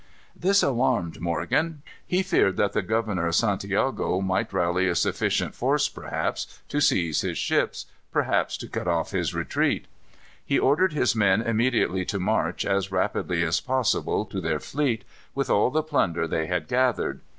[0.35, 1.83] This alarmed Morgan.
[2.03, 7.21] He feared that the governor of Santiago might rally a sufficient force perhaps to seize
[7.21, 9.85] his ships, perhaps to cut off his retreat.
[10.43, 15.03] He ordered his men immediately to march, as rapidly as possible, to their fleet,
[15.35, 17.21] with all the plunder they had gathered.